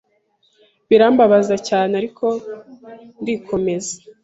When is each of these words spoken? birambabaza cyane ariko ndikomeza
birambabaza 0.89 1.55
cyane 1.67 1.91
ariko 2.01 2.25
ndikomeza 3.21 3.93